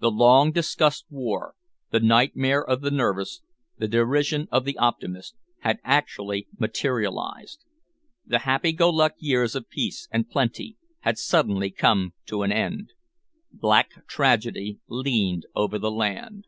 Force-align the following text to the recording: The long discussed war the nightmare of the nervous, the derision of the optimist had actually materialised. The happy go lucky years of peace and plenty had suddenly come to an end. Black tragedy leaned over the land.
The 0.00 0.10
long 0.10 0.50
discussed 0.50 1.04
war 1.10 1.54
the 1.90 2.00
nightmare 2.00 2.64
of 2.64 2.80
the 2.80 2.90
nervous, 2.90 3.42
the 3.76 3.86
derision 3.86 4.48
of 4.50 4.64
the 4.64 4.78
optimist 4.78 5.36
had 5.58 5.78
actually 5.84 6.48
materialised. 6.58 7.66
The 8.24 8.38
happy 8.38 8.72
go 8.72 8.88
lucky 8.88 9.26
years 9.26 9.54
of 9.54 9.68
peace 9.68 10.08
and 10.10 10.30
plenty 10.30 10.78
had 11.00 11.18
suddenly 11.18 11.70
come 11.70 12.14
to 12.28 12.44
an 12.44 12.50
end. 12.50 12.94
Black 13.52 14.06
tragedy 14.06 14.80
leaned 14.88 15.44
over 15.54 15.78
the 15.78 15.90
land. 15.92 16.46